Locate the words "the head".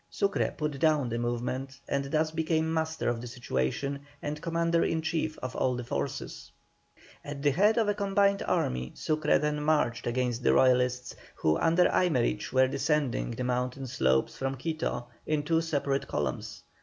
7.43-7.77